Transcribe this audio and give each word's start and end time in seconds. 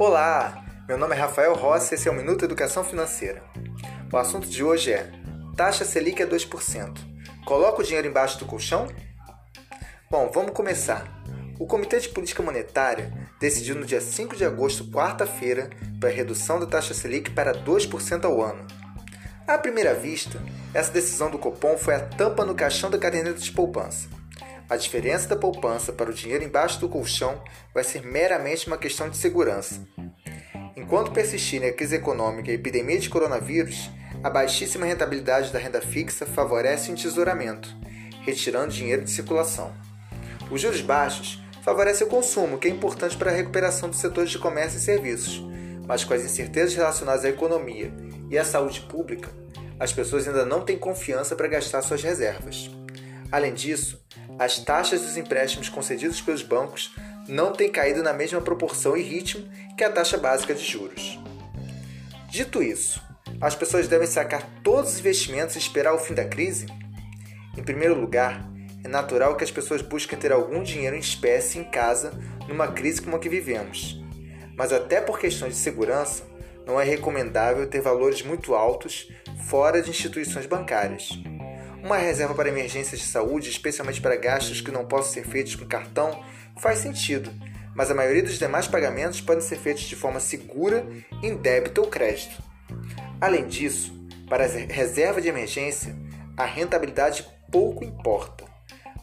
Olá, 0.00 0.64
meu 0.86 0.96
nome 0.96 1.16
é 1.16 1.18
Rafael 1.18 1.56
Rossi 1.56 1.92
e 1.92 1.94
esse 1.96 2.06
é 2.06 2.10
o 2.12 2.14
Minuto 2.14 2.44
Educação 2.44 2.84
Financeira. 2.84 3.42
O 4.12 4.16
assunto 4.16 4.48
de 4.48 4.62
hoje 4.62 4.92
é 4.92 5.10
taxa 5.56 5.84
Selic 5.84 6.22
é 6.22 6.26
2%. 6.26 6.96
Coloca 7.44 7.80
o 7.80 7.84
dinheiro 7.84 8.06
embaixo 8.06 8.38
do 8.38 8.44
colchão? 8.44 8.86
Bom, 10.08 10.30
vamos 10.32 10.52
começar. 10.52 11.04
O 11.58 11.66
Comitê 11.66 11.98
de 11.98 12.10
Política 12.10 12.44
Monetária 12.44 13.12
decidiu 13.40 13.74
no 13.74 13.84
dia 13.84 14.00
5 14.00 14.36
de 14.36 14.44
agosto, 14.44 14.88
quarta-feira, 14.88 15.68
para 15.98 16.10
a 16.10 16.12
redução 16.12 16.60
da 16.60 16.66
taxa 16.66 16.94
Selic 16.94 17.32
para 17.32 17.52
2% 17.52 18.24
ao 18.24 18.40
ano. 18.40 18.64
À 19.48 19.58
primeira 19.58 19.94
vista, 19.94 20.40
essa 20.72 20.92
decisão 20.92 21.28
do 21.28 21.40
Copom 21.40 21.76
foi 21.76 21.96
a 21.96 22.00
tampa 22.06 22.44
no 22.44 22.54
caixão 22.54 22.88
da 22.88 22.98
caderneta 22.98 23.40
de 23.40 23.50
poupança. 23.50 24.08
A 24.68 24.76
diferença 24.76 25.26
da 25.26 25.36
poupança 25.36 25.94
para 25.94 26.10
o 26.10 26.14
dinheiro 26.14 26.44
embaixo 26.44 26.78
do 26.78 26.90
colchão 26.90 27.42
vai 27.72 27.82
ser 27.82 28.02
meramente 28.02 28.66
uma 28.66 28.76
questão 28.76 29.08
de 29.08 29.16
segurança. 29.16 29.80
Enquanto 30.76 31.10
persistirem 31.10 31.70
a 31.70 31.72
crise 31.72 31.96
econômica 31.96 32.50
e 32.50 32.52
a 32.52 32.54
epidemia 32.54 32.98
de 32.98 33.08
coronavírus, 33.08 33.90
a 34.22 34.28
baixíssima 34.28 34.84
rentabilidade 34.84 35.50
da 35.52 35.58
renda 35.58 35.80
fixa 35.80 36.26
favorece 36.26 36.90
o 36.90 36.92
entesouramento, 36.92 37.74
retirando 38.26 38.72
dinheiro 38.72 39.04
de 39.04 39.10
circulação. 39.10 39.72
Os 40.50 40.60
juros 40.60 40.82
baixos 40.82 41.42
favorecem 41.62 42.06
o 42.06 42.10
consumo, 42.10 42.58
que 42.58 42.68
é 42.68 42.70
importante 42.70 43.16
para 43.16 43.30
a 43.30 43.34
recuperação 43.34 43.88
dos 43.88 44.00
setores 44.00 44.30
de 44.30 44.38
comércio 44.38 44.76
e 44.76 44.82
serviços, 44.82 45.42
mas 45.86 46.04
com 46.04 46.12
as 46.12 46.22
incertezas 46.22 46.74
relacionadas 46.74 47.24
à 47.24 47.30
economia 47.30 47.90
e 48.30 48.36
à 48.36 48.44
saúde 48.44 48.82
pública, 48.82 49.30
as 49.80 49.94
pessoas 49.94 50.28
ainda 50.28 50.44
não 50.44 50.60
têm 50.60 50.76
confiança 50.76 51.34
para 51.34 51.48
gastar 51.48 51.80
suas 51.80 52.02
reservas. 52.02 52.70
Além 53.30 53.54
disso, 53.54 54.02
as 54.38 54.58
taxas 54.58 55.02
dos 55.02 55.16
empréstimos 55.16 55.68
concedidos 55.68 56.20
pelos 56.20 56.42
bancos 56.42 56.94
não 57.26 57.52
têm 57.52 57.70
caído 57.70 58.02
na 58.02 58.12
mesma 58.12 58.40
proporção 58.40 58.96
e 58.96 59.02
ritmo 59.02 59.48
que 59.76 59.84
a 59.84 59.90
taxa 59.90 60.16
básica 60.16 60.54
de 60.54 60.64
juros. 60.64 61.18
Dito 62.30 62.62
isso, 62.62 63.02
as 63.40 63.54
pessoas 63.54 63.88
devem 63.88 64.06
sacar 64.06 64.48
todos 64.62 64.92
os 64.92 64.98
investimentos 65.00 65.56
e 65.56 65.58
esperar 65.58 65.94
o 65.94 65.98
fim 65.98 66.14
da 66.14 66.24
crise? 66.24 66.66
Em 67.56 67.62
primeiro 67.62 67.98
lugar, 67.98 68.48
é 68.84 68.88
natural 68.88 69.36
que 69.36 69.44
as 69.44 69.50
pessoas 69.50 69.82
busquem 69.82 70.18
ter 70.18 70.32
algum 70.32 70.62
dinheiro 70.62 70.94
em 70.94 71.00
espécie 71.00 71.58
em 71.58 71.64
casa 71.64 72.12
numa 72.46 72.68
crise 72.68 73.02
como 73.02 73.16
a 73.16 73.18
que 73.18 73.28
vivemos. 73.28 74.00
Mas 74.56 74.72
até 74.72 75.00
por 75.00 75.18
questões 75.18 75.54
de 75.54 75.60
segurança, 75.60 76.24
não 76.66 76.80
é 76.80 76.84
recomendável 76.84 77.66
ter 77.66 77.80
valores 77.80 78.22
muito 78.22 78.54
altos 78.54 79.10
fora 79.46 79.80
de 79.82 79.90
instituições 79.90 80.46
bancárias. 80.46 81.10
Uma 81.82 81.96
reserva 81.96 82.34
para 82.34 82.48
emergências 82.48 83.00
de 83.00 83.06
saúde, 83.06 83.48
especialmente 83.48 84.00
para 84.00 84.16
gastos 84.16 84.60
que 84.60 84.70
não 84.70 84.84
possam 84.84 85.12
ser 85.12 85.24
feitos 85.24 85.54
com 85.54 85.64
cartão, 85.64 86.22
faz 86.56 86.78
sentido, 86.78 87.30
mas 87.74 87.90
a 87.90 87.94
maioria 87.94 88.22
dos 88.22 88.38
demais 88.38 88.66
pagamentos 88.66 89.20
podem 89.20 89.42
ser 89.42 89.56
feitos 89.56 89.84
de 89.84 89.94
forma 89.94 90.18
segura 90.18 90.86
em 91.22 91.36
débito 91.36 91.80
ou 91.80 91.86
crédito. 91.86 92.42
Além 93.20 93.46
disso, 93.46 93.92
para 94.28 94.44
a 94.44 94.48
reserva 94.48 95.20
de 95.20 95.28
emergência, 95.28 95.96
a 96.36 96.44
rentabilidade 96.44 97.26
pouco 97.50 97.84
importa. 97.84 98.44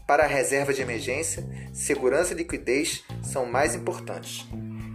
Para 0.06 0.24
a 0.24 0.28
reserva 0.28 0.74
de 0.74 0.82
emergência, 0.82 1.44
segurança 1.74 2.34
e 2.34 2.38
liquidez 2.38 3.04
são 3.24 3.46
mais 3.46 3.74
importantes. 3.74 4.46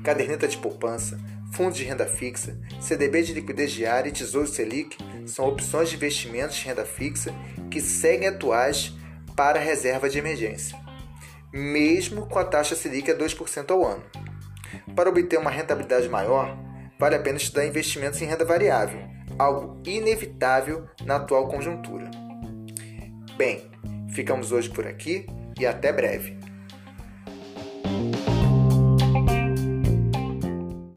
Caderneta 0.04 0.46
de 0.46 0.56
poupança, 0.56 1.18
fundos 1.52 1.76
de 1.76 1.84
renda 1.84 2.06
fixa, 2.06 2.58
CDB 2.80 3.22
de 3.22 3.34
liquidez 3.34 3.72
diária 3.72 4.08
e 4.08 4.12
Tesouro 4.12 4.46
Selic 4.46 4.96
são 5.26 5.46
opções 5.46 5.90
de 5.90 5.96
investimentos 5.96 6.56
de 6.56 6.64
renda 6.64 6.84
fixa 6.84 7.34
que 7.70 7.80
seguem 7.80 8.28
atuais 8.28 8.94
para 9.36 9.58
a 9.58 9.62
reserva 9.62 10.08
de 10.08 10.18
emergência, 10.18 10.78
mesmo 11.52 12.26
com 12.26 12.38
a 12.38 12.44
taxa 12.44 12.76
Selic 12.76 13.10
a 13.10 13.16
2% 13.16 13.70
ao 13.70 13.86
ano. 13.86 14.04
Para 14.94 15.08
obter 15.08 15.38
uma 15.38 15.50
rentabilidade 15.50 16.08
maior, 16.08 16.56
vale 16.98 17.16
a 17.16 17.20
pena 17.20 17.38
estudar 17.38 17.66
investimentos 17.66 18.20
em 18.20 18.26
renda 18.26 18.44
variável, 18.44 19.00
algo 19.38 19.80
inevitável 19.84 20.86
na 21.04 21.16
atual 21.16 21.48
conjuntura. 21.48 22.10
Bem, 23.36 23.70
ficamos 24.12 24.52
hoje 24.52 24.68
por 24.68 24.86
aqui 24.86 25.26
e 25.58 25.66
até 25.66 25.92
breve. 25.92 26.38